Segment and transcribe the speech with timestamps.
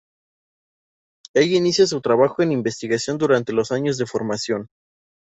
[1.35, 4.65] Ella inicia su trabajo en investigación durante los años de formación.